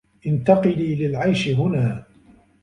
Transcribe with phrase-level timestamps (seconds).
[0.27, 2.03] انتقلي للعيش هنا.